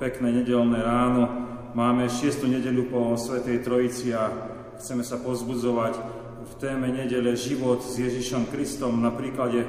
[0.00, 1.28] pekné nedelné ráno.
[1.76, 4.32] Máme šiestu nedeľu po Svetej Trojici a
[4.80, 5.94] chceme sa pozbudzovať
[6.40, 9.68] v téme nedele život s Ježišom Kristom na príklade e,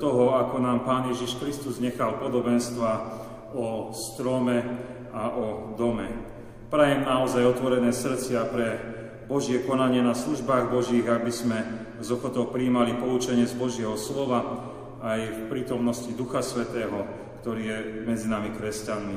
[0.00, 2.90] toho, ako nám Pán Ježiš Kristus nechal podobenstva
[3.52, 4.64] o strome
[5.12, 6.08] a o dome.
[6.72, 8.66] Prajem naozaj otvorené srdcia pre
[9.28, 11.60] Božie konanie na službách Božích, aby sme
[12.00, 14.64] z ochotou príjmali poučenie z Božieho slova,
[15.04, 19.16] aj v prítomnosti Ducha Svetého, ktorý je medzi nami kresťanmi.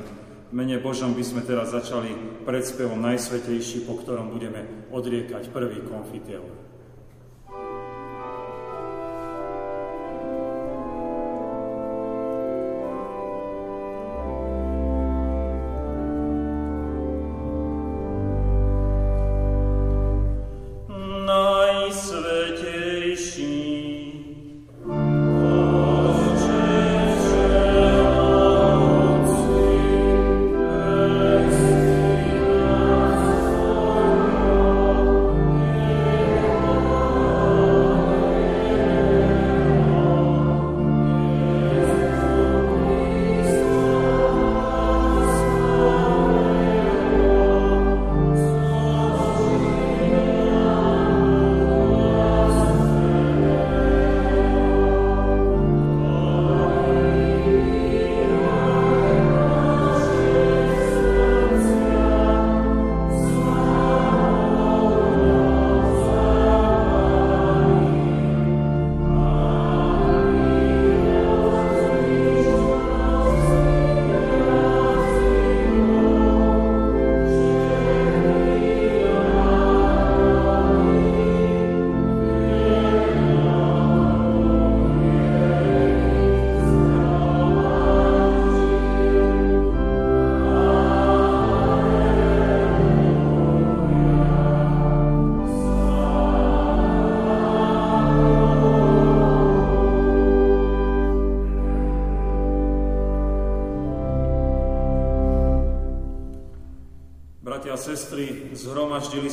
[0.49, 2.13] V mene Božom by sme teraz začali
[2.45, 6.45] predspevom Najsvetejší, po ktorom budeme odriekať prvý konfiteor.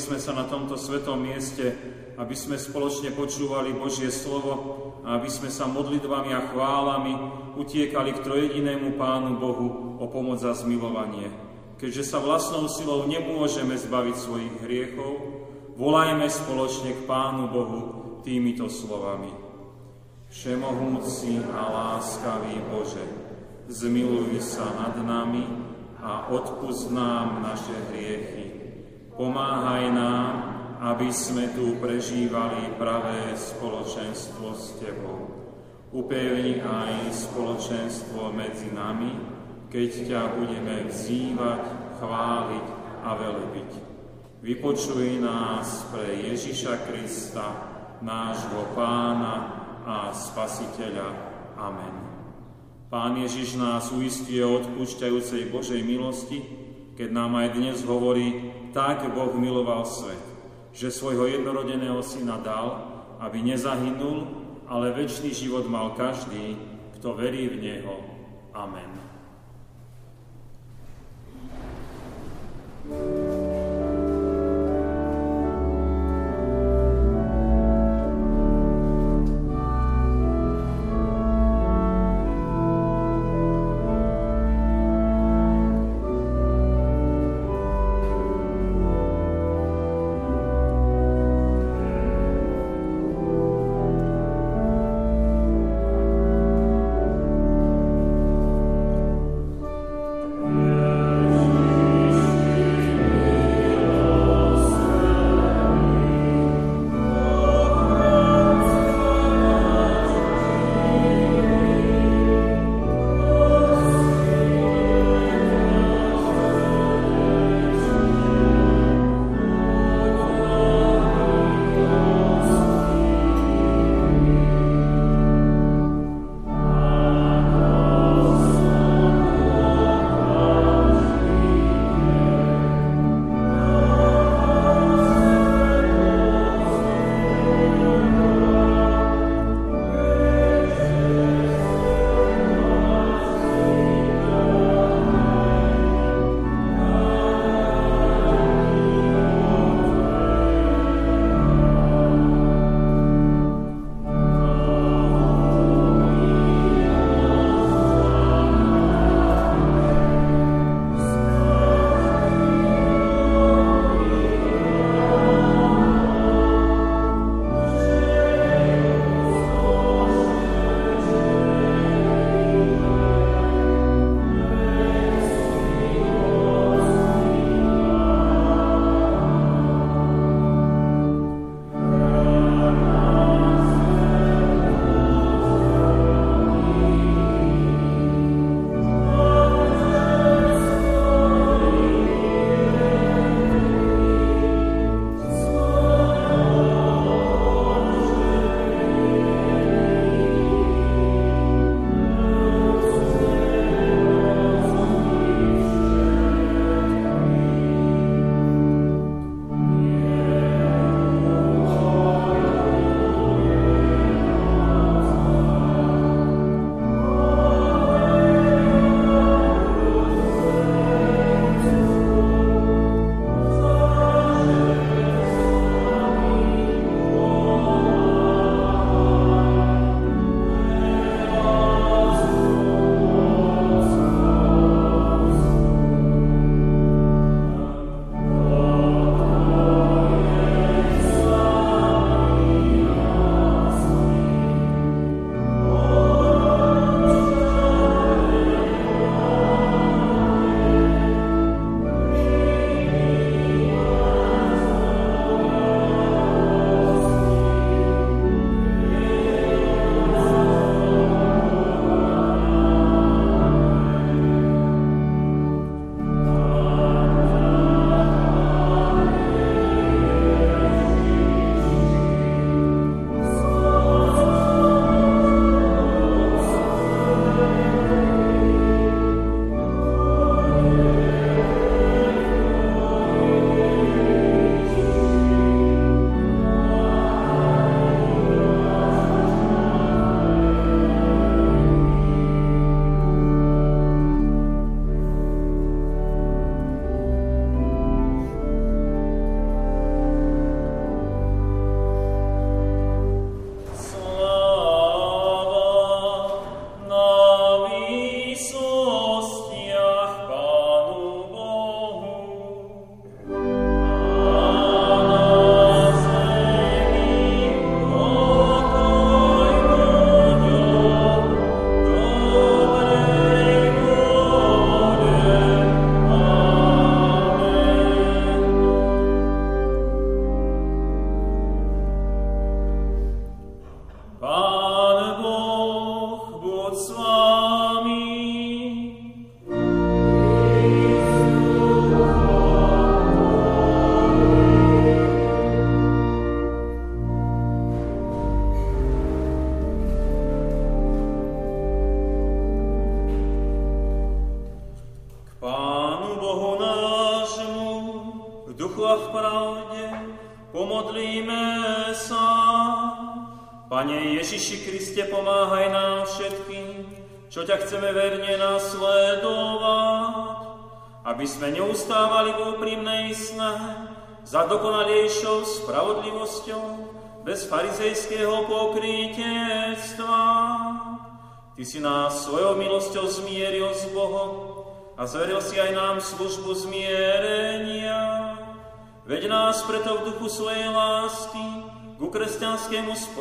[0.06, 1.74] Sme sa na tomto svetom mieste,
[2.14, 4.54] aby sme spoločne počúvali Božie slovo
[5.02, 7.14] a aby sme sa modlitbami a chválami
[7.58, 11.34] utiekali k trojedinému Pánu Bohu o pomoc a zmilovanie.
[11.76, 15.12] Keďže sa vlastnou silou nemôžeme zbaviť svojich hriechov,
[15.74, 17.80] volajme spoločne k Pánu Bohu
[18.22, 19.34] týmito slovami.
[20.30, 23.04] Všemohúci a láskavý Bože,
[23.66, 25.66] zmiluj sa nad nami,
[26.06, 28.45] a odpust nám naše hriechy.
[29.16, 30.32] Pomáhaj nám,
[30.92, 35.32] aby sme tu prežívali pravé spoločenstvo s Tebou.
[35.88, 39.16] Upevni aj spoločenstvo medzi nami,
[39.72, 41.62] keď ťa budeme vzývať,
[41.96, 42.66] chváliť
[43.08, 43.70] a velebiť.
[44.44, 47.56] Vypočuj nás pre Ježiša Krista,
[48.04, 49.36] nášho Pána
[49.88, 51.08] a Spasiteľa.
[51.56, 51.94] Amen.
[52.92, 56.55] Pán Ježiš nás uistuje o odpúšťajúcej Božej milosti,
[56.96, 60.20] keď nám aj dnes hovorí, tak Boh miloval svet,
[60.72, 62.88] že svojho jednorodeného syna dal,
[63.20, 64.24] aby nezahynul,
[64.64, 66.56] ale väčší život mal každý,
[66.98, 67.96] kto verí v Neho.
[68.56, 68.88] Amen.
[72.86, 73.25] thank you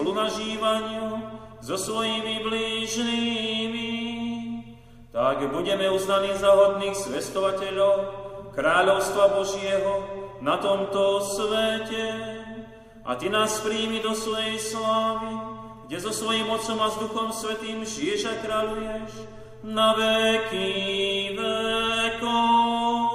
[0.05, 1.17] spolunažívaniu
[1.65, 3.89] so svojimi blížnými.
[5.09, 8.13] Tak budeme uznaní za hodných zvestovateľov
[8.53, 10.05] kráľovstva Božieho
[10.45, 12.05] na tomto svete.
[13.01, 15.33] A Ty nás príjmi do svojej slávy,
[15.89, 19.09] kde so svojím Otcom a s Duchom Svetým žiješ a kráľuješ
[19.65, 23.14] na veky vekov.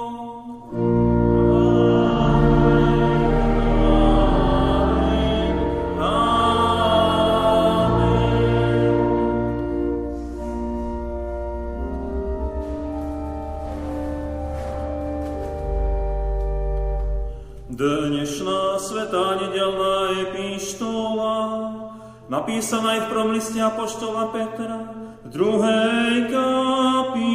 [22.31, 24.87] Napísaná aj v prvom liste Apoštola Petra,
[25.27, 27.27] v druhej kapitole.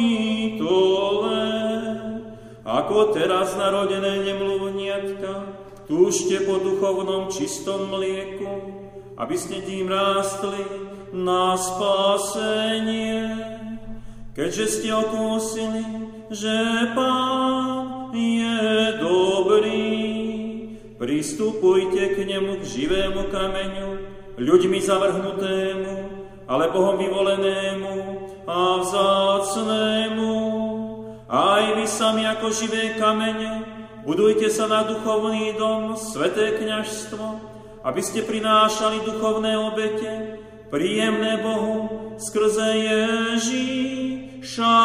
[2.65, 5.53] Ako teraz narodené nemluvniatka,
[5.85, 8.73] túžte po duchovnom čistom mlieku,
[9.21, 10.65] aby ste tým rástli
[11.13, 13.21] na spasenie.
[14.33, 15.85] Keďže ste okúsili,
[16.33, 16.57] že
[16.97, 20.17] Pán je dobrý,
[20.97, 24.06] Pristupujte k nemu, k živému kameňu,
[24.37, 25.93] ľuďmi zavrhnutému,
[26.47, 27.93] ale Bohom vyvolenému
[28.47, 30.33] a vzácnému.
[31.27, 33.67] Aj vy sami ako živé kamene,
[34.07, 37.25] budujte sa na duchovný dom, sveté kniažstvo,
[37.83, 40.39] aby ste prinášali duchovné obete,
[40.71, 42.79] príjemné Bohu skrze
[43.35, 44.75] Ježíša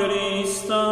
[0.00, 0.86] Krista.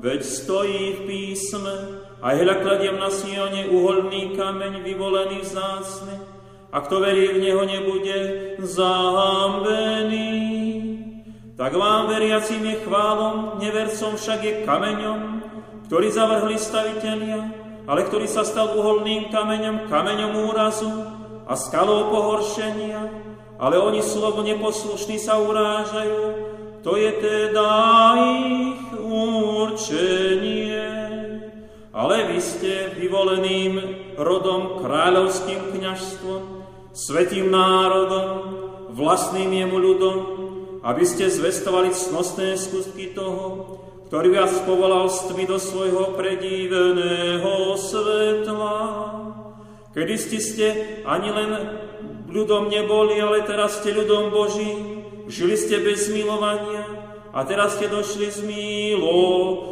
[0.00, 6.29] Veď stojí v písme, a hľa kladiem na Sione uholný kameň vyvolený vzácny,
[6.70, 8.18] a kto verí v Neho nebude
[8.62, 10.30] zahambený.
[11.58, 15.20] Tak vám veriacim je chválom, nevercom však je kameňom,
[15.90, 17.52] ktorý zavrhli stavitelia,
[17.84, 20.88] ale ktorý sa stal uholným kameňom, kameňom úrazu
[21.44, 23.10] a skalou pohoršenia,
[23.58, 26.22] ale oni slovo neposlušní sa urážajú,
[26.80, 27.68] to je teda
[28.16, 30.80] ich určenie.
[31.90, 33.74] Ale vy ste vyvoleným
[34.16, 36.59] rodom kráľovským kňažstvom,
[36.92, 38.28] svetým národom,
[38.90, 40.16] vlastným jemu ľudom,
[40.82, 43.78] aby ste zvestovali cnostné skutky toho,
[44.10, 48.78] ktorý vás povolal z tmy do svojho predíveného svetla.
[49.94, 50.66] Kedy ste ste
[51.06, 51.50] ani len
[52.30, 56.86] ľudom neboli, ale teraz ste ľudom Božím, žili ste bez milovania
[57.30, 59.70] a teraz ste došli z milovania.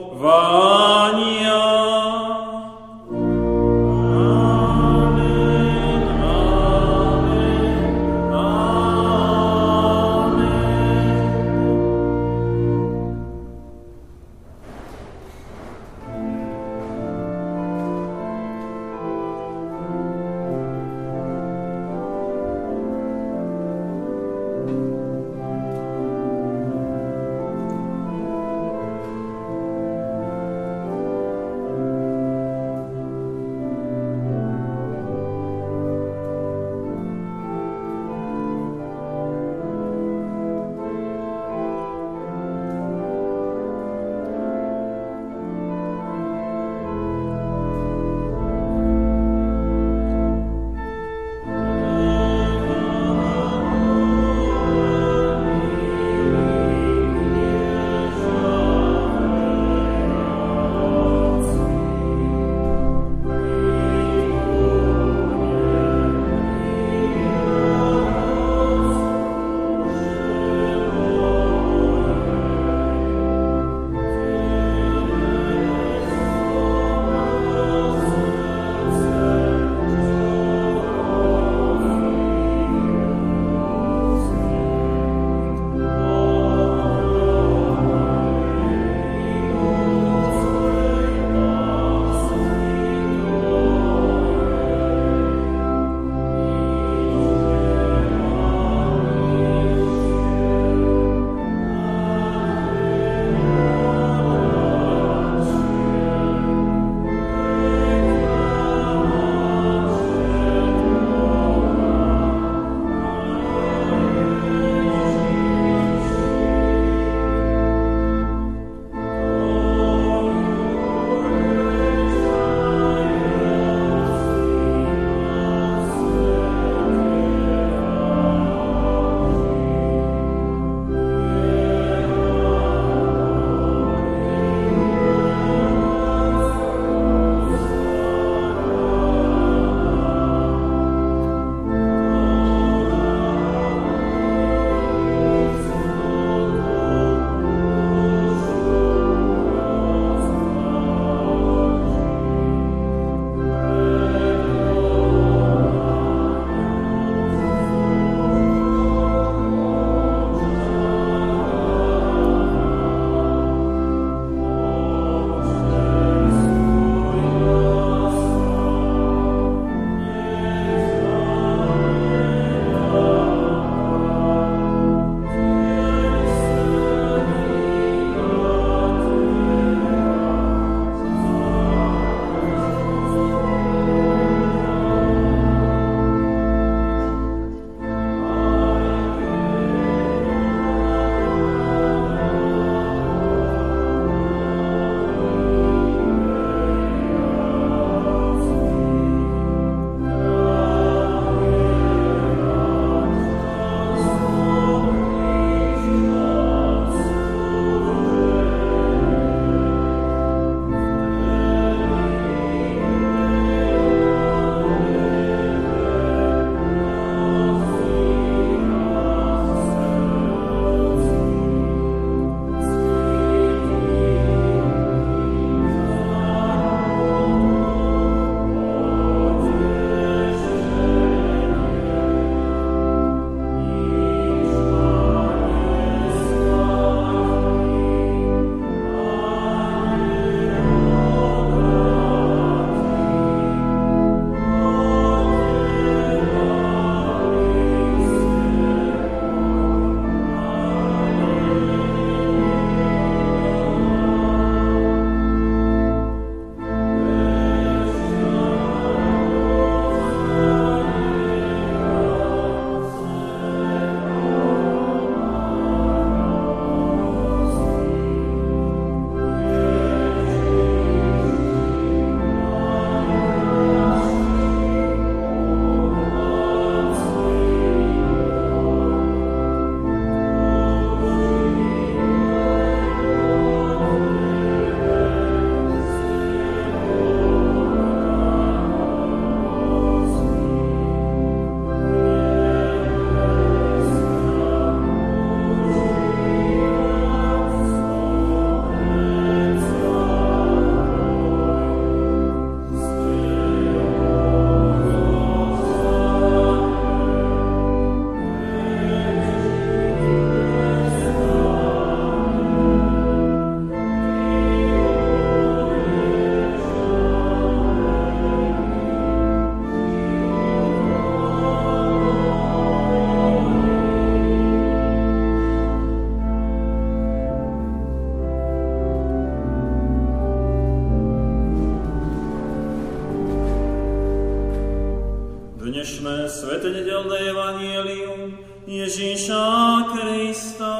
[338.98, 340.74] Ježíša Krista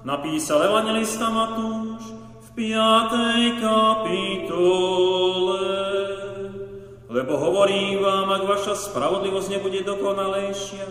[0.00, 3.60] napísal evangelista Matúš v 5.
[3.60, 5.68] kapitole.
[7.04, 10.88] Lebo hovorím vám, ak vaša spravodlivosť nebude dokonalejšia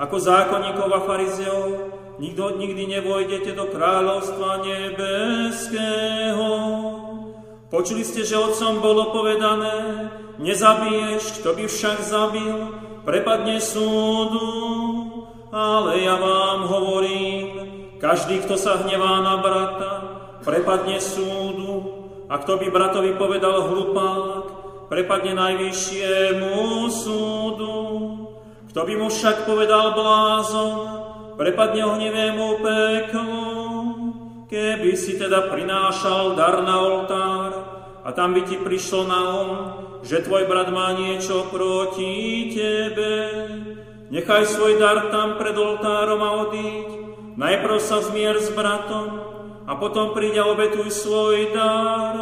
[0.00, 1.68] ako zákonníkov a farizeov,
[2.16, 6.48] nikto, nikdy nevojdete do kráľovstva nebeského.
[7.68, 10.08] Počuli ste, že otcom bolo povedané,
[10.40, 15.11] nezabiješ, kto by však zabil, prepadne súdu.
[15.52, 17.48] Ale ja vám hovorím,
[18.00, 19.92] každý, kto sa hnevá na brata,
[20.40, 22.00] prepadne súdu.
[22.32, 24.44] A kto by bratovi povedal hlupák,
[24.88, 27.76] prepadne najvyššiemu súdu.
[28.72, 30.76] Kto by mu však povedal blázon,
[31.36, 33.44] prepadne ohnivému peklu.
[34.48, 37.50] Keby si teda prinášal dar na oltár
[38.04, 39.48] a tam by ti prišlo na um,
[40.00, 43.12] že tvoj brat má niečo proti tebe,
[44.12, 46.88] nechaj svoj dar tam pred oltárom a odíď.
[47.40, 49.08] Najprv sa zmier s bratom
[49.64, 52.14] a potom príď a obetuj svoj dar.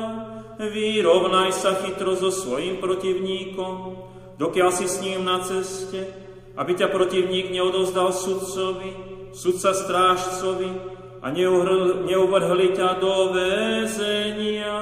[0.60, 3.96] Vyrovnaj sa chytro so svojim protivníkom,
[4.36, 6.04] dokiaľ si s ním na ceste,
[6.52, 8.92] aby ťa protivník neodovzdal sudcovi,
[9.32, 11.26] sudca strážcovi, a
[12.08, 14.76] neuvrhli ťa do väzenia.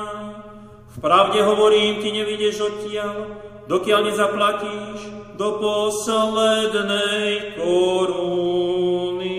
[0.94, 4.98] V pravde hovorím ti, nevidíš odtiaľ, dokiaľ nezaplatíš
[5.38, 9.37] do poslednej koruny.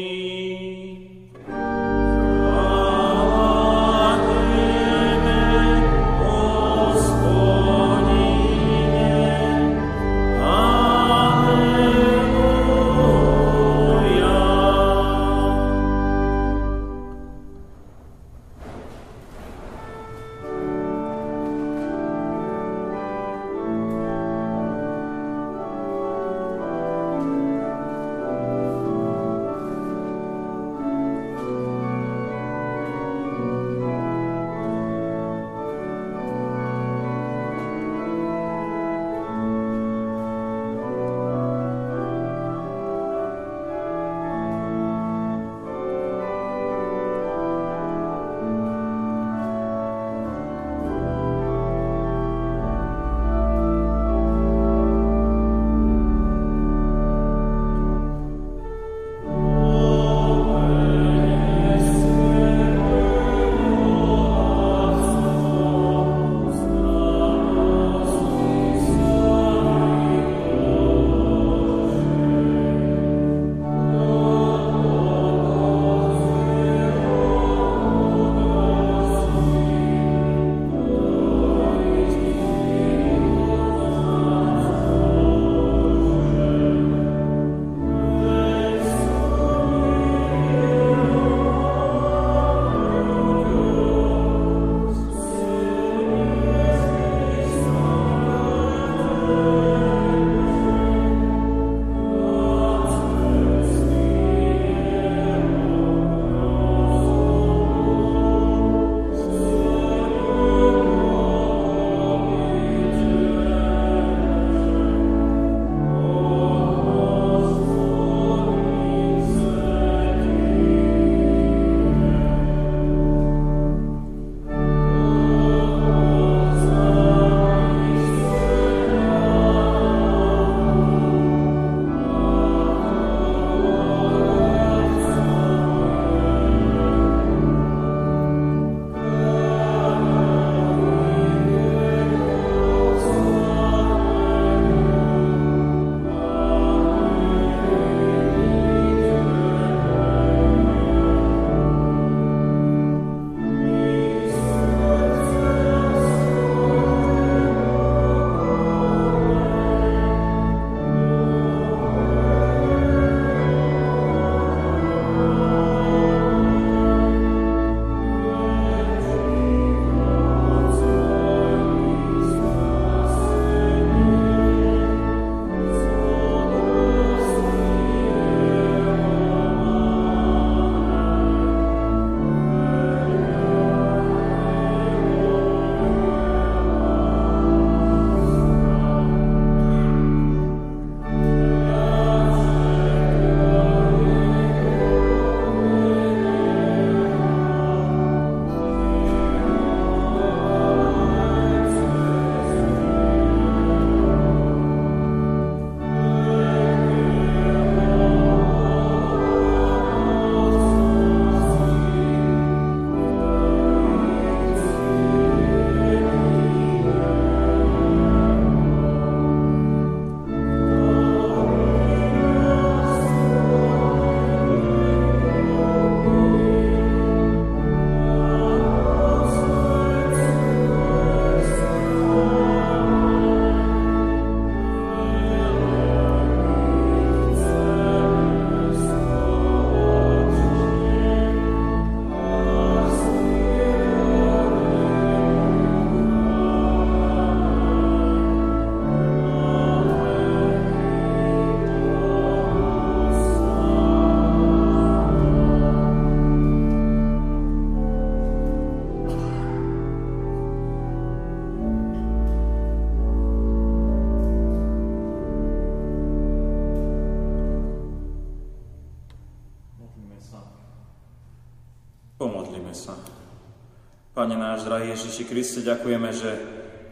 [274.70, 276.38] Drahý Ježiši Kriste, ďakujeme, že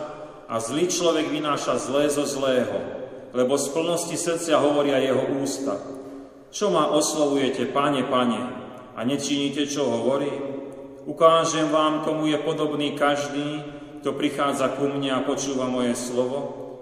[0.49, 2.80] a zlý človek vynáša zlé zo zlého,
[3.36, 5.78] lebo z plnosti srdcia hovoria jeho ústa.
[6.49, 8.41] Čo ma oslovujete, pane, pane,
[8.97, 10.49] a nečiníte, čo hovorí?
[11.06, 13.64] Ukážem vám, komu je podobný každý,
[14.00, 16.40] kto prichádza ku mne a počúva moje slovo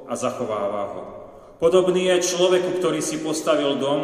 [0.10, 1.04] a zachováva ho.
[1.58, 4.02] Podobný je človeku, ktorý si postavil dom,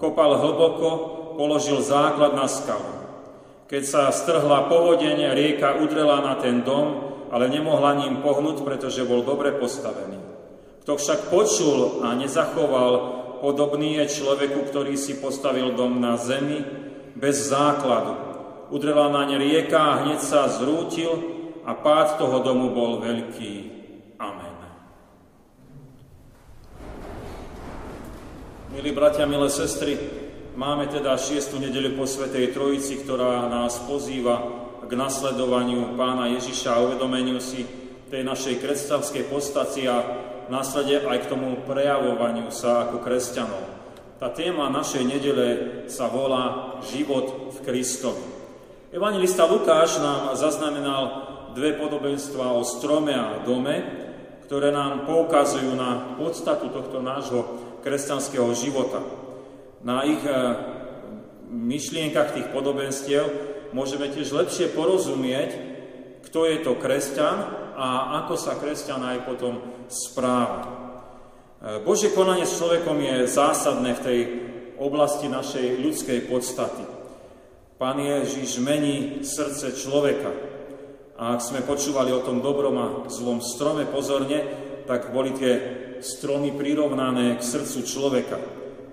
[0.00, 0.88] kopal hlboko,
[1.36, 2.96] položil základ na skalu.
[3.68, 9.20] Keď sa strhla povodeň, rieka udrela na ten dom, ale nemohla ním pohnúť, pretože bol
[9.20, 10.16] dobre postavený.
[10.84, 12.92] Kto však počul a nezachoval
[13.44, 16.64] podobný je človeku, ktorý si postavil dom na zemi
[17.12, 18.27] bez základu.
[18.68, 21.16] Udrela naň rieka a hneď sa zrútil
[21.64, 23.52] a pád toho domu bol veľký.
[24.20, 24.54] Amen.
[28.68, 29.96] Milí bratia, milé sestry,
[30.52, 34.44] máme teda šiestu nedeľu po Svetej Trojici, ktorá nás pozýva
[34.84, 37.64] k nasledovaniu Pána Ježiša a uvedomeniu si
[38.12, 39.96] tej našej kresťanskej postaci a
[40.52, 43.64] následne aj k tomu prejavovaniu sa ako kresťanov.
[44.20, 45.48] Tá téma našej nedele
[45.88, 48.37] sa volá Život v Kristovi.
[48.88, 53.84] Evangelista Lukáš nám zaznamenal dve podobenstva o strome a dome,
[54.48, 57.44] ktoré nám poukazujú na podstatu tohto nášho
[57.84, 59.04] kresťanského života.
[59.84, 60.32] Na ich eh,
[61.52, 63.28] myšlienkach tých podobenstiev
[63.76, 65.50] môžeme tiež lepšie porozumieť,
[66.24, 67.44] kto je to kresťan
[67.76, 70.60] a ako sa kresťan aj potom správa.
[70.64, 74.20] E, Božie konanie s človekom je zásadné v tej
[74.76, 76.97] oblasti našej ľudskej podstaty.
[77.78, 80.34] Pán Ježiš mení srdce človeka.
[81.14, 84.42] A ak sme počúvali o tom dobrom a zlom strome pozorne,
[84.82, 85.54] tak boli tie
[86.02, 88.38] stromy prirovnané k srdcu človeka.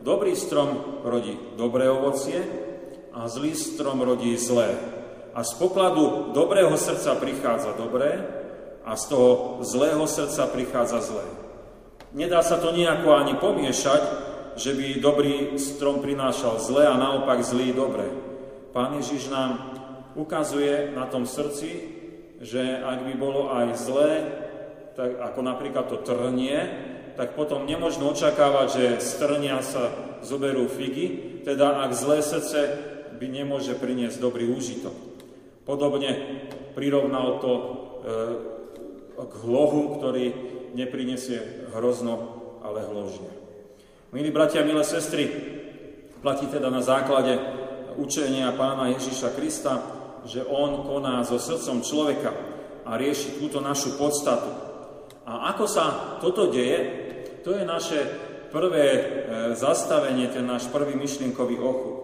[0.06, 2.38] Dobrý strom rodí dobré ovocie
[3.10, 4.78] a zlý strom rodí zlé.
[5.34, 8.21] A z pokladu dobrého srdca prichádza dobré
[8.86, 11.26] a z toho zlého srdca prichádza zlé.
[12.13, 14.02] Nedá sa to nejako ani pomiešať,
[14.62, 18.35] že by dobrý strom prinášal zlé a naopak zlý dobré.
[18.76, 19.72] Pán Ježiš nám
[20.20, 21.96] ukazuje na tom srdci,
[22.44, 24.12] že ak by bolo aj zlé,
[25.00, 26.60] tak ako napríklad to trnie,
[27.16, 32.60] tak potom nemôžno očakávať, že z trnia sa zoberú figy, teda ak zlé srdce
[33.16, 34.92] by nemôže priniesť dobrý úžitok.
[35.64, 36.44] Podobne
[36.76, 37.64] prirovnal to e,
[39.24, 40.26] k hlohu, ktorý
[40.76, 43.32] neprinesie hrozno, ale hložne.
[44.12, 45.32] Milí bratia, milé sestry,
[46.20, 47.64] platí teda na základe
[47.97, 49.73] učenia pána Ježiša Krista,
[50.25, 52.31] že on koná so srdcom človeka
[52.86, 54.49] a rieši túto našu podstatu.
[55.25, 55.86] A ako sa
[56.21, 56.77] toto deje,
[57.41, 57.99] to je naše
[58.53, 59.01] prvé e,
[59.58, 61.58] zastavenie, ten náš prvý myšlienkový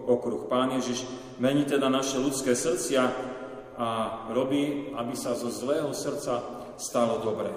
[0.10, 0.50] okruh.
[0.50, 1.06] Pán Ježiš
[1.38, 3.04] mení teda naše ľudské srdcia
[3.78, 3.90] a
[4.34, 6.42] robí, aby sa zo zlého srdca
[6.78, 7.50] stalo dobré.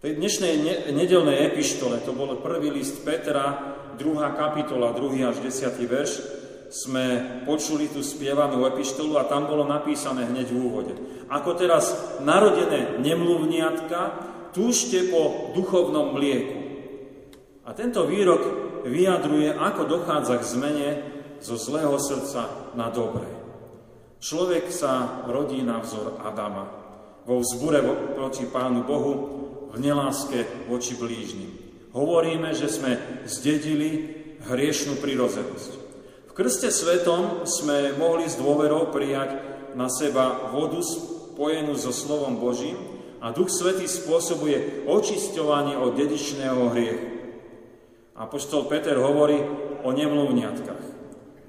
[0.00, 0.54] V tej dnešnej
[0.96, 6.39] nedelnej epištole, to bol prvý list Petra, druhá kapitola, druhý až desiatý verš,
[6.70, 7.06] sme
[7.44, 10.94] počuli tú spievanú epištolu a tam bolo napísané hneď v úvode.
[11.26, 11.90] Ako teraz
[12.22, 14.00] narodené nemluvniatka,
[14.54, 16.58] túžte po duchovnom mlieku.
[17.66, 18.42] A tento výrok
[18.86, 20.88] vyjadruje, ako dochádza k zmene
[21.42, 23.26] zo zlého srdca na dobré.
[24.22, 26.70] Človek sa rodí na vzor Adama
[27.26, 27.82] vo vzbure
[28.16, 29.14] voči Pánu Bohu,
[29.70, 31.50] v neláske voči blížnym.
[31.94, 34.18] Hovoríme, že sme zdedili
[34.50, 35.89] hriešnú prirodzenosť.
[36.30, 39.42] V krste svetom sme mohli s dôverou prijať
[39.74, 42.78] na seba vodu spojenú so slovom Božím
[43.18, 47.08] a Duch Svetý spôsobuje očisťovanie od dedičného hriechu.
[48.14, 49.42] Apoštol Peter hovorí
[49.82, 50.86] o nemluvniatkách.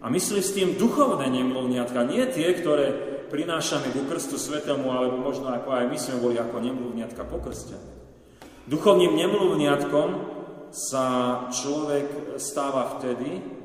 [0.02, 2.90] A myslí s tým duchovné nemluvniatka, nie tie, ktoré
[3.30, 7.86] prinášame ku krstu svetému, alebo možno ako aj my sme boli ako nemluvniatka pokrstené.
[8.66, 10.10] Duchovným nemluvniatkom
[10.74, 11.06] sa
[11.54, 13.61] človek stáva vtedy,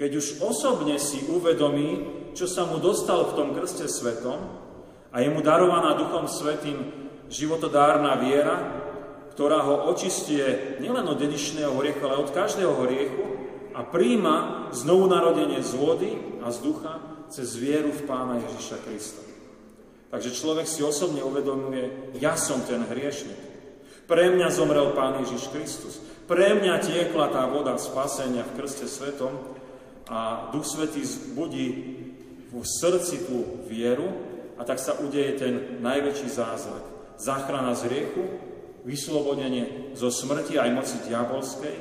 [0.00, 4.40] keď už osobne si uvedomí, čo sa mu dostal v tom krste svetom
[5.12, 6.88] a je mu darovaná Duchom Svetým
[7.28, 8.80] životodárna viera,
[9.36, 13.24] ktorá ho očistie nielen od dedičného hriechu, ale od každého hriechu
[13.76, 16.10] a príjma znovu narodenie z vody
[16.40, 16.96] a z ducha
[17.28, 19.20] cez vieru v Pána Ježiša Krista.
[20.08, 23.38] Takže človek si osobne uvedomuje, ja som ten hriešnik.
[24.08, 26.00] Pre mňa zomrel Pán Ježiš Kristus.
[26.24, 29.59] Pre mňa tiekla tá voda spasenia v krste svetom
[30.10, 31.66] a Duch Svetý zbudí
[32.50, 34.10] v srdci tú vieru
[34.58, 36.82] a tak sa udeje ten najväčší zázrak.
[37.14, 38.24] Záchrana z riechu,
[38.82, 41.76] vyslobodenie zo smrti aj moci diabolskej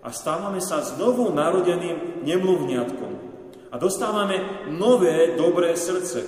[0.00, 3.12] a stávame sa znovu narodeným nemluvňatkom.
[3.70, 4.40] A dostávame
[4.72, 6.24] nové, dobré srdce.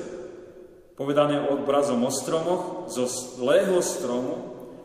[0.98, 4.34] Povedané obrazom o stromoch, zo zlého stromu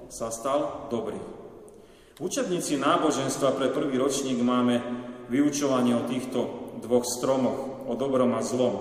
[0.07, 1.17] sa stal dobrý.
[2.13, 4.79] V učebnici náboženstva pre prvý ročník máme
[5.27, 6.39] vyučovanie o týchto
[6.83, 8.75] dvoch stromoch, o dobrom a zlom.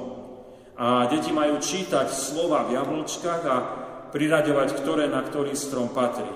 [0.75, 3.57] A deti majú čítať slova v jablčkách a
[4.11, 6.29] priraďovať, ktoré na ktorý strom patrí.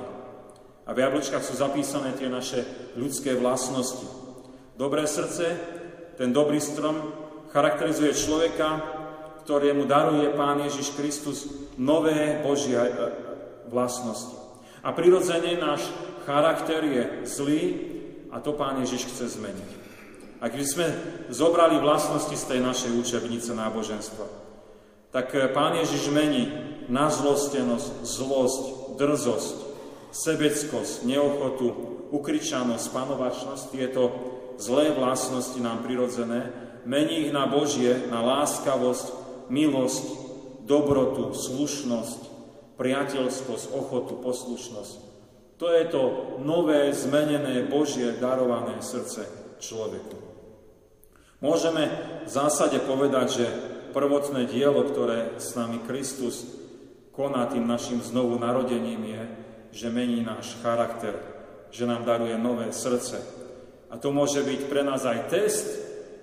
[0.86, 2.62] A v jablčkách sú zapísané tie naše
[2.94, 4.06] ľudské vlastnosti.
[4.78, 5.58] Dobré srdce,
[6.14, 7.10] ten dobrý strom
[7.50, 8.68] charakterizuje človeka,
[9.42, 11.38] ktorému daruje Pán Ježiš Kristus
[11.78, 12.92] nové Božie e,
[13.70, 14.36] vlastnosti.
[14.82, 15.86] A prirodzene náš
[16.26, 17.62] charakter je zlý
[18.30, 19.85] a to Pán Ježiš chce zmeniť.
[20.36, 20.86] Ak by sme
[21.32, 24.26] zobrali vlastnosti z tej našej učebnice náboženstva,
[25.14, 26.52] tak eh, Pán Ježiš mení
[26.92, 28.64] nazlostenosť, zlosť,
[29.00, 29.56] drzosť,
[30.12, 31.66] sebeckosť, neochotu,
[32.14, 34.02] ukričanosť, panovačnosť, tieto
[34.60, 36.52] zlé vlastnosti nám prirodzené,
[36.86, 39.06] mení ich na Božie, na láskavosť,
[39.50, 40.06] milosť,
[40.66, 42.20] dobrotu, slušnosť,
[42.76, 44.94] priateľskosť, ochotu, poslušnosť.
[45.56, 46.02] To je to
[46.44, 49.24] nové, zmenené, Božie, darované srdce
[49.56, 50.25] človeku.
[51.44, 51.92] Môžeme
[52.24, 53.46] v zásade povedať, že
[53.92, 56.56] prvotné dielo, ktoré s nami Kristus
[57.16, 59.22] koná tým našim znovu narodením je,
[59.72, 61.16] že mení náš charakter,
[61.72, 63.20] že nám daruje nové srdce.
[63.88, 65.66] A to môže byť pre nás aj test,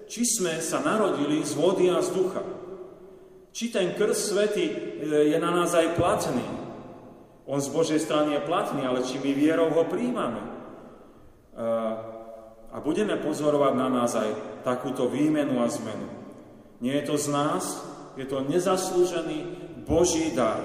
[0.06, 2.46] či sme sa narodili z vody a z ducha.
[3.54, 4.74] Či ten krst svety e,
[5.34, 6.46] je na nás aj platný.
[7.50, 10.42] On z Božej strany je platný, ale či my vierou ho príjmame.
[12.74, 16.10] A budeme pozorovať na nás aj takúto výmenu a zmenu.
[16.82, 17.64] Nie je to z nás,
[18.18, 19.38] je to nezaslúžený
[19.86, 20.62] Boží dar.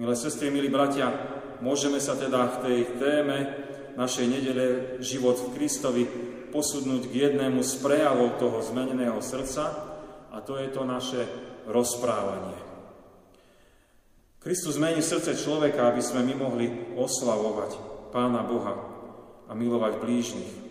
[0.00, 1.12] Milé sestry, milí bratia,
[1.60, 3.38] môžeme sa teda v tej téme
[4.00, 4.66] našej nedele
[5.04, 6.04] Život v Kristovi
[6.48, 9.92] posudnúť k jednému z prejavov toho zmeneného srdca,
[10.32, 11.28] a to je to naše
[11.68, 12.56] rozprávanie.
[14.40, 17.78] Kristus zmení srdce človeka, aby sme my mohli oslavovať
[18.10, 18.74] Pána Boha
[19.46, 20.61] a milovať blížnych.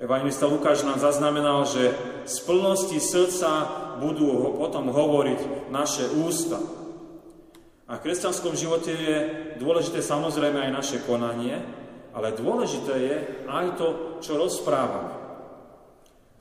[0.00, 1.92] Evangelista Lukáš nám zaznamenal, že
[2.24, 3.50] z plnosti srdca
[4.00, 6.56] budú ho potom hovoriť naše ústa.
[7.84, 9.16] A v kresťanskom živote je
[9.60, 11.60] dôležité samozrejme aj naše konanie,
[12.16, 13.88] ale dôležité je aj to,
[14.24, 15.20] čo rozprávame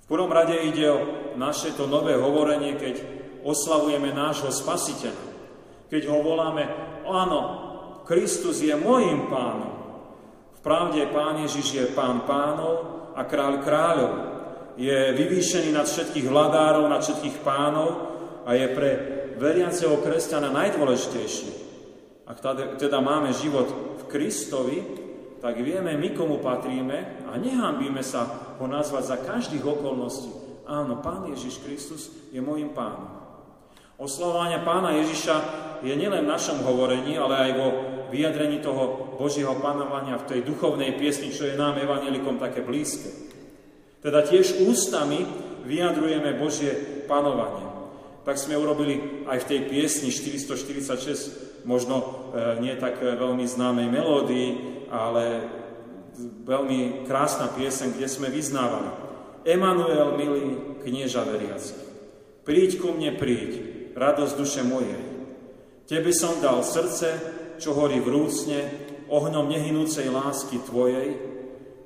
[0.09, 0.99] prvom rade ide o
[1.37, 2.95] naše to nové hovorenie, keď
[3.45, 5.29] oslavujeme nášho spasiteľa.
[5.85, 6.65] Keď ho voláme,
[7.05, 7.39] áno,
[8.09, 9.69] Kristus je môjim pánom.
[10.57, 14.13] V pravde Pán Ježiš je pán pánov a kráľ kráľov.
[14.79, 17.89] Je vyvýšený nad všetkých vladárov, nad všetkých pánov
[18.47, 18.89] a je pre
[19.35, 21.67] veriaceho kresťana najdôležitejší.
[22.23, 22.39] Ak
[22.79, 23.67] teda máme život
[23.99, 24.79] v Kristovi,
[25.43, 30.31] tak vieme my, komu patríme a nehambíme sa ho nazvať za každých okolností.
[30.69, 33.19] Áno, Pán Ježiš Kristus je môjim pánom.
[33.99, 35.35] Oslavovanie Pána Ježiša
[35.83, 37.67] je nielen v našom hovorení, ale aj vo
[38.15, 43.11] vyjadrení toho Božieho panovania v tej duchovnej piesni, čo je nám evanelikom také blízke.
[43.99, 45.27] Teda tiež ústami
[45.67, 47.67] vyjadrujeme Božie panovanie.
[48.23, 54.49] Tak sme urobili aj v tej piesni 446, možno e, nie tak veľmi známej melódii,
[54.87, 55.43] ale
[56.47, 58.91] veľmi krásna piesen, kde sme vyznávali.
[59.43, 61.75] Emanuel, milý knieža veriaci,
[62.47, 63.51] príď ku mne, príď,
[63.95, 64.99] radosť duše mojej.
[65.87, 67.07] Tebe som dal srdce,
[67.59, 71.17] čo horí vrúcne, ohňom nehynúcej lásky Tvojej.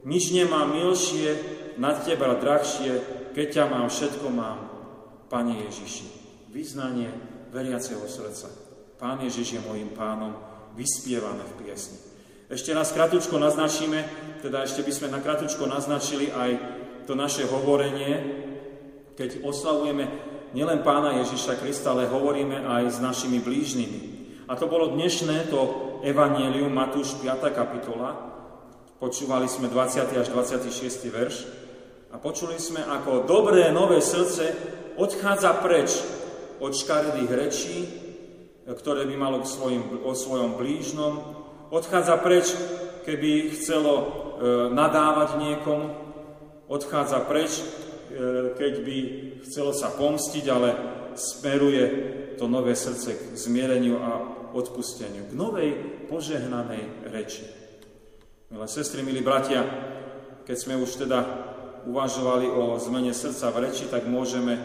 [0.03, 1.39] Nič nemá milšie,
[1.79, 3.01] nad Teba drahšie,
[3.33, 4.59] keď ťa mám, všetko mám,
[5.31, 6.07] Pane Ježiši.
[6.53, 7.09] Vyznanie
[7.49, 8.49] veriaceho srdca.
[9.01, 10.37] Pán Ježiš je môjim pánom,
[10.77, 11.97] vyspievané v piesni.
[12.49, 14.05] Ešte raz kratučko naznačíme,
[14.45, 16.51] teda ešte by sme na kratučko naznačili aj
[17.09, 18.13] to naše hovorenie,
[19.17, 20.05] keď oslavujeme
[20.53, 24.01] nielen pána Ježiša Krista, ale hovoríme aj s našimi blížnymi.
[24.45, 27.47] A to bolo dnešné to Evangelium Matúš 5.
[27.55, 28.11] kapitola.
[28.99, 30.11] Počúvali sme 20.
[30.19, 31.07] až 26.
[31.07, 31.47] verš
[32.11, 34.51] a počuli sme, ako dobré nové srdce
[34.99, 35.95] odchádza preč
[36.59, 37.77] od škaredých rečí,
[38.67, 41.23] ktoré by malo k svojim, o svojom blížnom,
[41.71, 42.51] odchádza preč,
[43.07, 44.05] keby chcelo e,
[44.75, 45.87] nadávať niekomu,
[46.67, 47.65] odchádza preč, e,
[48.59, 48.97] keď by
[49.47, 50.69] chcelo sa pomstiť, ale
[51.15, 51.83] smeruje
[52.35, 55.69] to nové srdce k zmiereniu a odpusteniu, k novej
[56.07, 57.43] požehnanej reči.
[58.53, 59.65] Milé sestry, milí bratia,
[60.45, 61.19] keď sme už teda
[61.89, 64.55] uvažovali o zmene srdca v reči, tak môžeme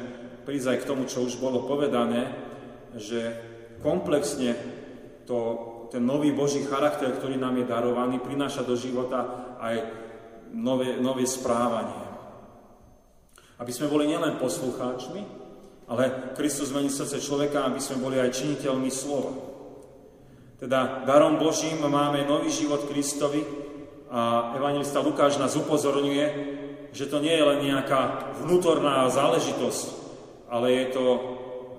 [0.45, 2.28] prísť aj k tomu, čo už bolo povedané,
[2.95, 3.20] že
[3.80, 4.55] komplexne
[5.24, 5.36] to,
[5.89, 9.76] ten nový Boží charakter, ktorý nám je darovaný, prináša do života aj
[10.53, 12.07] nové, nové správanie.
[13.59, 15.22] Aby sme boli nielen poslucháčmi,
[15.89, 19.47] ale Kristus zmení srdce človeka, aby sme boli aj činiteľmi slova.
[20.59, 23.47] Teda darom Božím máme nový život Kristovi,
[24.09, 26.27] a evangelista Lukáš nás upozorňuje,
[26.97, 29.87] že to nie je len nejaká vnútorná záležitosť,
[30.49, 31.05] ale je to,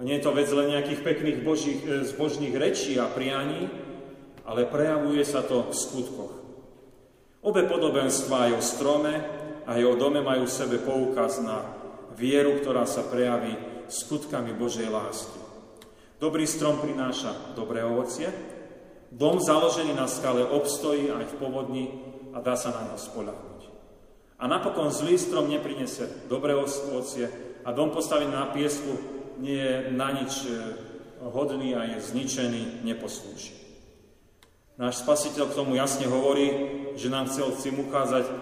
[0.05, 3.65] nie je to vec len nejakých pekných božích, e, zbožných rečí a prianí,
[4.45, 6.33] ale prejavuje sa to v skutkoch.
[7.41, 9.13] Obe podobenstva aj o strome,
[9.65, 11.65] aj o dome majú v sebe poukaz na
[12.13, 13.57] vieru, ktorá sa prejaví
[13.89, 15.41] skutkami Božej lásky.
[16.21, 18.29] Dobrý strom prináša dobré ovocie,
[19.11, 21.85] dom založený na skale obstojí aj v povodni
[22.33, 23.61] a dá sa na ňo spoľahnúť.
[24.39, 27.27] A napokon zlý strom neprinesie dobré ovocie
[27.65, 30.51] a dom postavený na piesku nie je na nič e,
[31.27, 33.55] hodný a je zničený, neposlúži.
[34.79, 36.47] Náš spasiteľ k tomu jasne hovorí,
[36.95, 38.33] že nám chcel tým ukázať, e,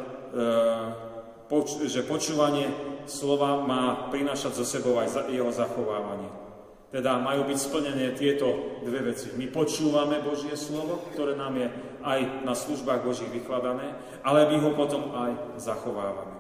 [1.89, 2.69] že počúvanie
[3.09, 6.46] slova má prinášať zo sebou aj jeho zachovávanie.
[6.87, 9.35] Teda majú byť splnené tieto dve veci.
[9.35, 11.67] My počúvame Božie slovo, ktoré nám je
[11.99, 13.91] aj na službách Božích vykladané,
[14.23, 16.39] ale my ho potom aj zachovávame.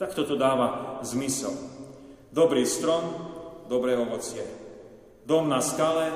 [0.00, 1.52] Tak toto dáva zmysel.
[2.32, 3.04] Dobrý strom,
[3.68, 4.44] dobré ovocie.
[5.28, 6.08] Dom na skale,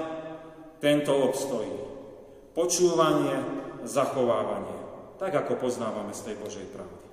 [0.81, 1.77] tento obstojí.
[2.57, 3.37] Počúvanie,
[3.85, 4.81] zachovávanie.
[5.21, 7.07] Tak, ako poznávame z tej Božej pravdy.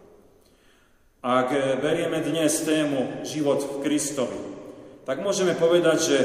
[1.28, 1.52] Ak
[1.84, 4.57] berieme dnes tému život v Kristovi,
[5.08, 6.18] tak môžeme povedať, že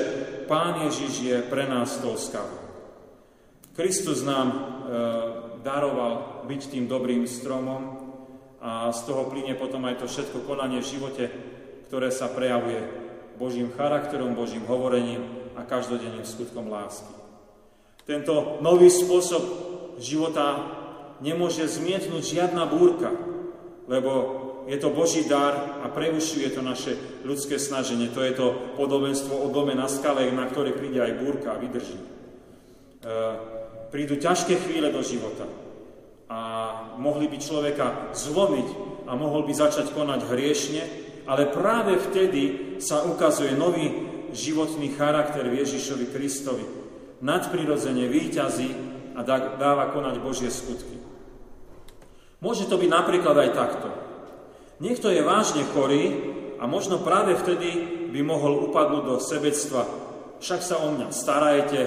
[0.51, 2.59] Pán Ježiš je pre nás tou skavou.
[3.79, 4.59] Kristus nám e,
[5.63, 8.11] daroval byť tým dobrým stromom
[8.59, 11.25] a z toho plyne potom aj to všetko konanie v živote,
[11.87, 12.83] ktoré sa prejavuje
[13.39, 17.15] Božím charakterom, Božím hovorením a každodenným skutkom lásky.
[18.03, 19.43] Tento nový spôsob
[20.03, 20.59] života
[21.23, 23.15] nemôže zmietnúť žiadna búrka,
[23.87, 24.11] lebo
[24.67, 26.95] je to Boží dar a preušuje to naše
[27.27, 28.13] ľudské snaženie.
[28.15, 28.47] To je to
[28.79, 31.99] podobenstvo o dome na skale, na ktoré príde aj búrka a vydrží.
[31.99, 32.07] E,
[33.91, 35.45] prídu ťažké chvíle do života
[36.31, 36.39] a
[36.97, 38.69] mohli by človeka zlomiť
[39.05, 40.83] a mohol by začať konať hriešne,
[41.27, 43.91] ale práve vtedy sa ukazuje nový
[44.33, 46.65] životný charakter Ježišovi Kristovi.
[47.23, 48.71] Nadprirodzene výťazí
[49.15, 49.21] a
[49.61, 50.99] dáva konať Božie skutky.
[52.43, 53.89] Môže to byť napríklad aj takto.
[54.81, 59.83] Niekto je vážne chorý a možno práve vtedy by mohol upadnúť do sebectva.
[60.39, 61.81] Však sa o mňa starajte,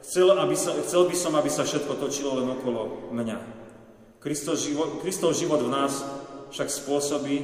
[0.00, 3.38] chcel, aby sa, chcel by som, aby sa všetko točilo len okolo mňa.
[4.22, 6.00] Kristov život, Kristov život v nás
[6.54, 7.36] však spôsobí,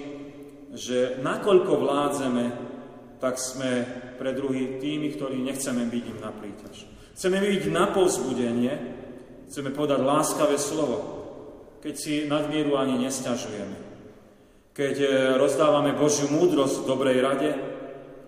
[0.73, 2.45] že nakoľko vládzeme,
[3.19, 3.83] tak sme
[4.15, 6.87] pre druhý tými, ktorí nechceme byť im na príťaž.
[7.19, 8.73] Chceme byť na povzbudenie,
[9.51, 10.97] chceme podať láskavé slovo,
[11.83, 13.88] keď si nadmieru ani nesťažujeme
[14.79, 17.51] keď e, rozdávame Božiu múdrosť v dobrej rade,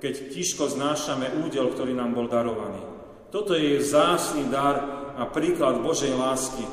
[0.03, 2.83] keď tiško znášame údel, ktorý nám bol darovaný.
[3.31, 4.83] Toto je zásny dar
[5.15, 6.67] a príklad Božej lásky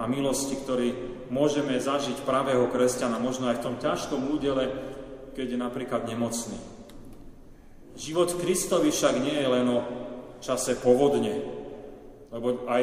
[0.00, 0.88] a milosti, ktorý
[1.28, 4.72] môžeme zažiť pravého kresťana, možno aj v tom ťažkom údele,
[5.36, 6.56] keď je napríklad nemocný.
[8.00, 9.84] Život Kristovi však nie je len o
[10.40, 11.36] čase povodne,
[12.32, 12.82] lebo aj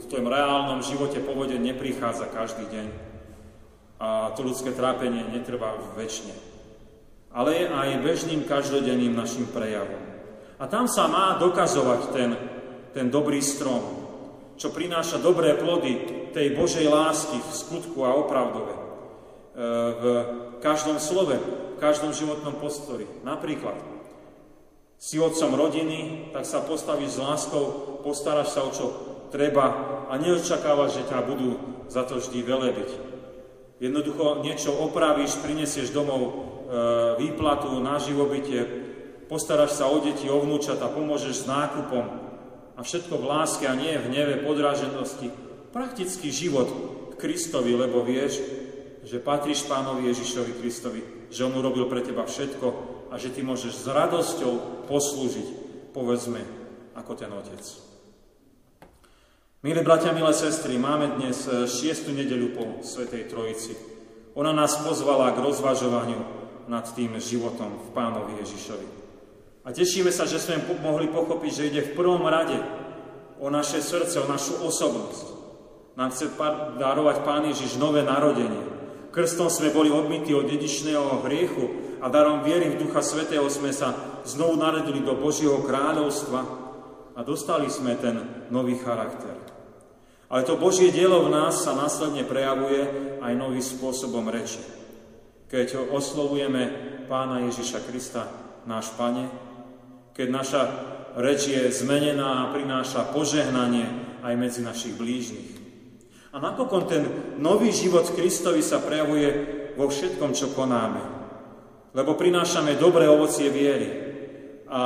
[0.00, 3.07] v tom reálnom živote povodeň neprichádza každý deň
[3.98, 6.34] a to ľudské trápenie netrvá väčšine.
[7.34, 10.00] Ale je aj bežným každodenným našim prejavom.
[10.58, 12.30] A tam sa má dokazovať ten,
[12.94, 13.82] ten dobrý strom,
[14.58, 18.74] čo prináša dobré plody tej Božej lásky v skutku a opravdove.
[18.74, 18.80] E,
[19.94, 20.04] v
[20.58, 23.06] každom slove, v každom životnom postori.
[23.22, 23.78] Napríklad,
[24.98, 27.64] si otcom rodiny, tak sa postavíš s láskou,
[28.02, 28.86] postaráš sa o čo
[29.30, 29.66] treba
[30.10, 31.54] a neočakávaš, že ťa budú
[31.86, 33.17] za to vždy velebiť.
[33.78, 36.32] Jednoducho niečo opravíš, prinesieš domov e,
[37.22, 38.66] výplatu na živobytie,
[39.30, 42.04] postaráš sa o deti, o vnúčata, pomôžeš s nákupom
[42.74, 45.30] a všetko v láske a nie v hneve, podráženosti.
[45.70, 46.66] Praktický život
[47.14, 48.42] k Kristovi, lebo vieš,
[49.06, 51.00] že patríš Pánovi Ježišovi Kristovi,
[51.30, 52.66] že On urobil pre teba všetko
[53.08, 55.48] a že ty môžeš s radosťou poslúžiť,
[55.94, 56.42] povedzme,
[56.98, 57.87] ako ten Otec.
[59.58, 63.74] Milí bratia, milé sestry, máme dnes e, šiestu nedeľu po Svetej Trojici.
[64.38, 66.22] Ona nás pozvala k rozvažovaniu
[66.70, 68.86] nad tým životom v Pánovi Ježišovi.
[69.66, 72.54] A tešíme sa, že sme mohli pochopiť, že ide v prvom rade
[73.42, 75.26] o naše srdce, o našu osobnosť.
[75.98, 76.38] Nám chce
[76.78, 78.62] darovať Pán Ježiš nové narodenie.
[79.10, 84.22] Krstom sme boli odmytí od dedičného hriechu a darom viery v Ducha Svetého sme sa
[84.22, 86.40] znovu naredili do Božieho kráľovstva
[87.18, 89.47] a dostali sme ten nový charakter.
[90.28, 92.84] Ale to Božie dielo v nás sa následne prejavuje
[93.24, 94.60] aj novým spôsobom reči.
[95.48, 96.68] Keď oslovujeme
[97.08, 98.28] Pána Ježiša Krista,
[98.68, 99.32] náš Pane,
[100.12, 100.62] keď naša
[101.16, 103.88] reč je zmenená a prináša požehnanie
[104.20, 105.56] aj medzi našich blížnych.
[106.28, 107.08] A napokon ten
[107.40, 109.28] nový život Kristovi sa prejavuje
[109.80, 111.00] vo všetkom, čo konáme.
[111.96, 113.88] Lebo prinášame dobré ovocie viery.
[114.68, 114.82] A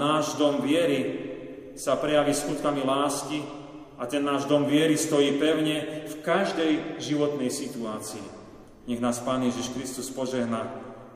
[0.00, 1.28] náš dom viery
[1.76, 3.44] sa prejaví skutkami lásky,
[3.96, 8.24] a ten náš dom viery stojí pevne v každej životnej situácii.
[8.86, 10.68] Nech nás Pán Ježiš Kristus požehná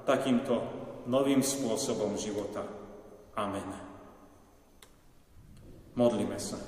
[0.09, 0.65] takýmto
[1.07, 2.65] novým spôsobom života.
[3.37, 3.69] Amen.
[5.95, 6.59] Modlíme sa.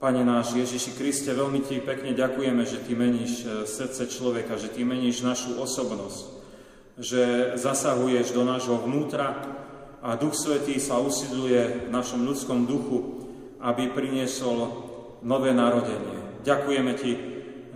[0.00, 4.72] Pane náš Ježiši Kriste, veľmi Ti pekne ďakujeme, že Ty meníš e, srdce človeka, že
[4.72, 6.24] Ty meníš našu osobnosť,
[6.96, 9.36] že zasahuješ do nášho vnútra
[10.00, 13.28] a Duch Svetý sa usidluje v našom ľudskom duchu
[13.60, 14.68] aby priniesol
[15.20, 16.40] nové narodenie.
[16.40, 17.12] Ďakujeme Ti,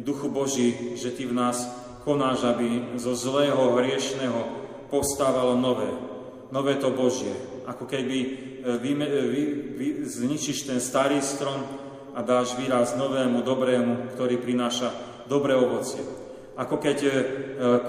[0.01, 1.69] Duchu Boží, že Ty v nás
[2.05, 4.41] konáš, aby zo zlého, hriešného
[4.93, 5.89] povstávalo nové.
[6.53, 7.33] Nové to Božie.
[7.65, 8.29] Ako keby e,
[8.79, 9.43] vy, e, vy,
[9.75, 11.65] vy, zničíš ten starý strom
[12.15, 14.93] a dáš výraz novému, dobrému, ktorý prináša
[15.27, 16.05] dobré ovocie.
[16.55, 17.13] Ako keď e,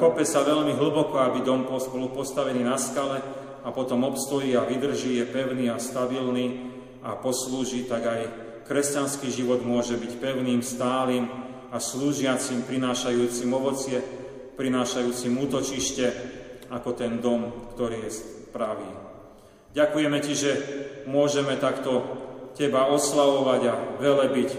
[0.02, 3.22] kope sa veľmi hlboko, aby dom bol postavený na skale
[3.62, 6.75] a potom obstojí a vydrží, je pevný a stabilný,
[7.06, 8.22] a poslúži, tak aj
[8.66, 11.30] kresťanský život môže byť pevným, stálym
[11.70, 14.02] a slúžiacim, prinášajúcim ovocie,
[14.58, 16.06] prinášajúcim útočište,
[16.74, 18.12] ako ten dom, ktorý je
[18.50, 18.90] pravý.
[19.78, 20.52] Ďakujeme Ti, že
[21.06, 22.02] môžeme takto
[22.56, 24.50] Teba oslavovať a velebiť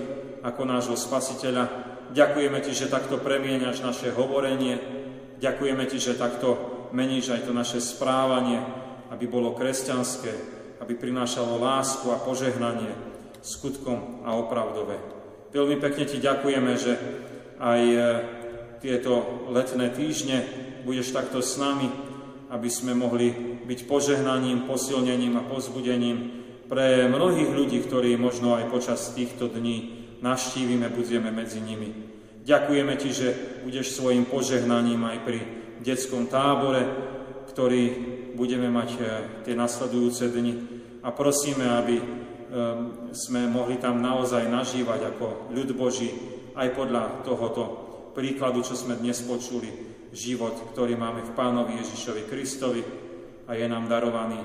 [0.44, 1.64] ako nášho Spasiteľa.
[2.12, 4.78] Ďakujeme Ti, že takto premieňaš naše hovorenie.
[5.40, 6.54] Ďakujeme Ti, že takto
[6.92, 8.62] meníš aj to naše správanie,
[9.10, 12.92] aby bolo kresťanské, aby prinášalo lásku a požehnanie
[13.40, 14.98] skutkom a opravdové.
[15.54, 16.92] Veľmi pekne Ti ďakujeme, že
[17.62, 17.98] aj e,
[18.82, 20.44] tieto letné týždne
[20.84, 21.88] budeš takto s nami,
[22.50, 23.32] aby sme mohli
[23.66, 26.18] byť požehnaním, posilnením a pozbudením
[26.66, 31.94] pre mnohých ľudí, ktorí možno aj počas týchto dní navštívime, budeme medzi nimi.
[32.46, 33.28] Ďakujeme Ti, že
[33.66, 35.38] budeš svojim požehnaním aj pri
[35.82, 36.82] detskom tábore,
[37.56, 37.84] ktorý
[38.36, 38.98] budeme mať e,
[39.48, 40.60] tie nasledujúce dni
[41.00, 42.04] a prosíme, aby e,
[43.16, 46.12] sme mohli tam naozaj nažívať ako ľud Boží
[46.52, 47.64] aj podľa tohoto
[48.12, 49.72] príkladu, čo sme dnes počuli,
[50.12, 52.84] život, ktorý máme v Pánovi Ježišovi Kristovi
[53.48, 54.36] a je nám darovaný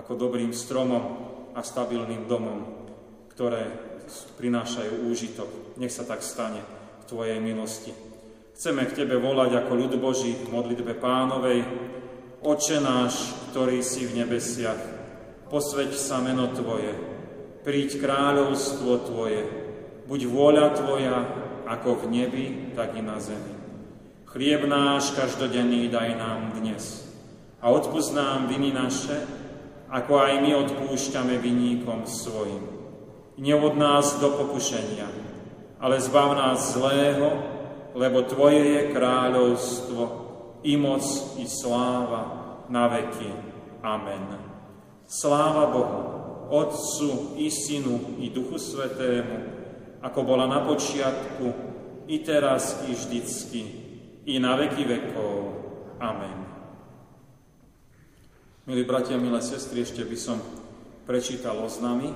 [0.00, 1.04] ako dobrým stromom
[1.52, 2.88] a stabilným domom,
[3.36, 3.68] ktoré
[4.40, 5.76] prinášajú úžitok.
[5.76, 7.92] Nech sa tak stane v Tvojej milosti.
[8.56, 11.92] Chceme k Tebe volať ako ľud Boží v modlitbe pánovej,
[12.44, 14.76] Oče náš, ktorý si v nebesiach,
[15.48, 16.92] posveď sa meno Tvoje,
[17.64, 19.48] príď kráľovstvo Tvoje,
[20.04, 21.24] buď vôľa Tvoja,
[21.64, 23.56] ako v nebi, tak i na zemi.
[24.28, 27.08] Chlieb náš každodenný daj nám dnes
[27.64, 29.24] a odpúsť nám viny naše,
[29.88, 32.60] ako aj my odpúšťame vinníkom svojim.
[33.40, 35.08] Neod nás do pokušenia,
[35.80, 37.40] ale zbav nás zlého,
[37.96, 40.23] lebo Tvoje je kráľovstvo,
[40.64, 41.04] i moc,
[41.38, 42.22] i sláva
[42.72, 43.30] na veky.
[43.84, 44.40] Amen.
[45.04, 46.00] Sláva Bohu,
[46.48, 49.38] Otcu, i Synu, i Duchu Svetému,
[50.00, 51.52] ako bola na počiatku,
[52.08, 53.62] i teraz, i vždycky,
[54.24, 55.36] i na veky vekov.
[56.00, 56.44] Amen.
[58.64, 60.40] Milí bratia, milé sestry, ešte by som
[61.04, 62.12] prečítal oznamy.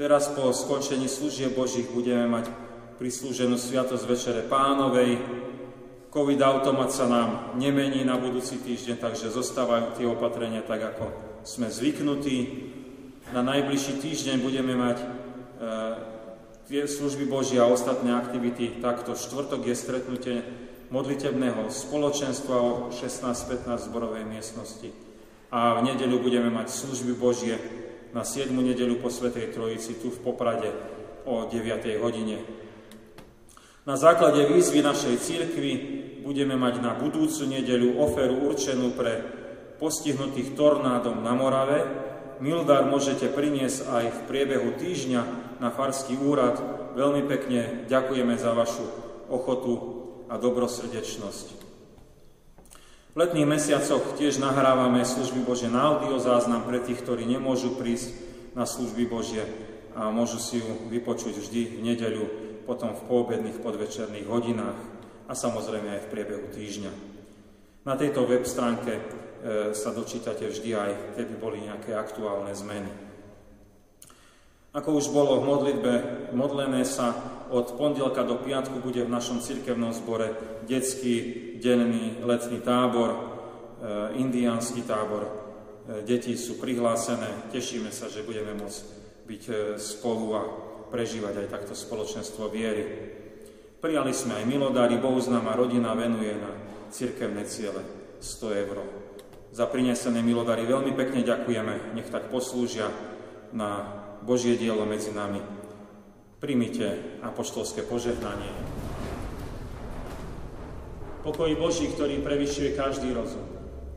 [0.00, 2.48] Teraz po skončení služieb Božích budeme mať
[2.96, 5.20] prislúženú Sviatosť Večere Pánovej,
[6.10, 11.06] COVID automat sa nám nemení na budúci týždeň, takže zostávajú tie opatrenia tak, ako
[11.46, 12.66] sme zvyknutí.
[13.30, 15.06] Na najbližší týždeň budeme mať e,
[16.66, 19.14] tie služby Boží a ostatné aktivity takto.
[19.14, 20.36] Štvrtok je stretnutie
[20.90, 24.90] modlitebného spoločenstva o 16.15 v zborovej miestnosti.
[25.54, 27.54] A v nedeľu budeme mať služby Božie
[28.10, 28.50] na 7.
[28.50, 30.74] nedeľu po Svetej Trojici tu v Poprade
[31.22, 32.02] o 9.
[32.02, 32.42] hodine.
[33.88, 35.72] Na základe výzvy našej církvy
[36.20, 39.24] budeme mať na budúcu nedeľu oferu určenú pre
[39.80, 41.80] postihnutých tornádom na Morave.
[42.44, 45.22] Mildar môžete priniesť aj v priebehu týždňa
[45.64, 46.60] na Farský úrad.
[46.92, 48.84] Veľmi pekne ďakujeme za vašu
[49.32, 49.72] ochotu
[50.28, 51.46] a dobrosrdečnosť.
[53.10, 58.12] V letných mesiacoch tiež nahrávame služby Bože na audiozáznam pre tých, ktorí nemôžu prísť
[58.52, 59.42] na služby Bože
[59.96, 62.24] a môžu si ju vypočuť vždy v nedeľu,
[62.64, 64.78] potom v poobedných podvečerných hodinách
[65.30, 66.92] a samozrejme aj v priebehu týždňa.
[67.86, 69.02] Na tejto web stránke e,
[69.72, 72.90] sa dočítate vždy aj, keby boli nejaké aktuálne zmeny.
[74.70, 75.92] Ako už bolo v modlitbe
[76.36, 77.14] modlené sa,
[77.50, 80.30] od pondelka do piatku bude v našom cirkevnom zbore
[80.68, 83.18] detský denný letný tábor, e,
[84.20, 85.24] indiánsky tábor.
[85.24, 85.32] E,
[86.04, 88.80] deti sú prihlásené, tešíme sa, že budeme môcť
[89.30, 89.42] byť
[89.78, 90.42] spolu a
[90.90, 92.84] prežívať aj takto spoločenstvo viery.
[93.80, 96.52] Prijali sme aj milodári, Bohuznáma rodina venuje na
[96.92, 97.80] cirkevné ciele
[98.20, 98.78] 100 eur.
[99.50, 102.92] Za prinesené milodary veľmi pekne ďakujeme, nech tak poslúžia
[103.50, 103.82] na
[104.20, 105.40] Božie dielo medzi nami.
[106.38, 108.52] Primite apoštolské požehnanie.
[111.20, 113.44] Pokoj Boží, ktorý prevyšuje každý rozum.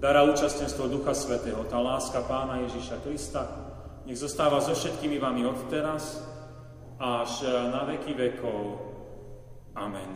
[0.04, 3.44] Dara účastenstvo Ducha Svetého, tá láska Pána Ježiša Krista,
[4.04, 6.20] nech zostáva so všetkými vami od teraz
[7.04, 8.80] až na veky vekov.
[9.76, 10.16] Amen.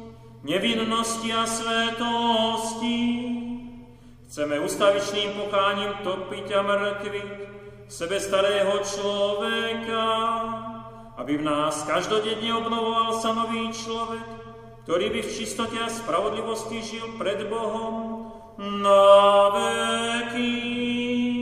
[0.43, 2.99] nevinnosti a svetosti.
[4.27, 7.29] Chceme ustavičným pocháním topiť a mrkviť
[7.91, 10.07] sebe starého človeka,
[11.19, 14.23] aby v nás každodenne obnovoval sa nový človek,
[14.87, 19.03] ktorý by v čistote a spravodlivosti žil pred Bohom na
[19.51, 21.40] veky.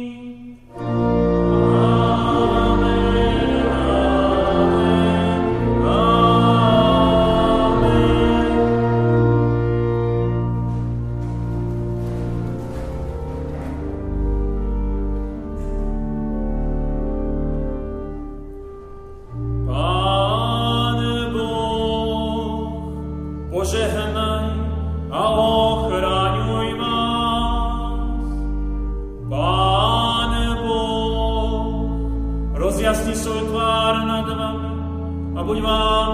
[23.50, 24.54] Požehnaj
[25.10, 28.26] a ochraňuj nás.
[29.26, 31.90] Pán Boh,
[32.54, 34.70] rozjasni svoj tvár nad vami
[35.34, 36.10] a buď vám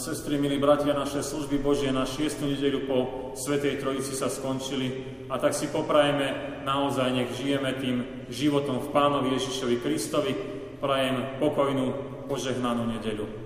[0.00, 2.40] sestry, milí bratia, naše služby Božie na 6.
[2.48, 2.98] nedeľu po
[3.36, 9.36] Svetej Trojici sa skončili a tak si poprajeme naozaj, nech žijeme tým životom v Pánovi
[9.36, 10.32] Ježišovi Kristovi.
[10.80, 11.92] Prajem pokojnú,
[12.32, 13.39] požehnanú nedeľu.